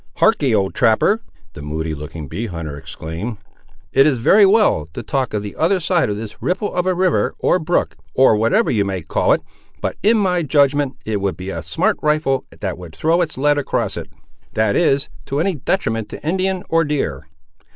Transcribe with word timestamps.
"Harkee, 0.15 0.55
old 0.55 0.73
trapper," 0.73 1.21
the 1.53 1.61
moody 1.61 1.93
looking 1.93 2.27
bee 2.27 2.47
hunter 2.47 2.75
exclaimed; 2.75 3.37
"it 3.93 4.07
is 4.07 4.17
very 4.17 4.47
well 4.47 4.87
to 4.93 5.03
talk 5.03 5.31
of 5.31 5.43
the 5.43 5.55
other 5.55 5.79
side 5.79 6.09
of 6.09 6.17
this 6.17 6.41
ripple 6.41 6.73
of 6.73 6.87
a 6.87 6.95
river, 6.95 7.35
or 7.37 7.59
brook, 7.59 7.95
or 8.15 8.35
whatever 8.35 8.71
you 8.71 8.83
may 8.83 9.03
call 9.03 9.31
it, 9.31 9.43
but 9.79 9.97
in 10.01 10.17
my 10.17 10.41
judgment 10.41 10.95
it 11.05 11.21
would 11.21 11.37
be 11.37 11.51
a 11.51 11.61
smart 11.61 11.97
rifle 12.01 12.43
that 12.61 12.79
would 12.79 12.95
throw 12.95 13.21
its 13.21 13.37
lead 13.37 13.59
across 13.59 13.95
it—that 13.95 14.75
is, 14.75 15.07
to 15.27 15.39
any 15.39 15.53
detriment 15.53 16.09
to 16.09 16.27
Indian, 16.27 16.63
or 16.67 16.83
deer." 16.83 17.27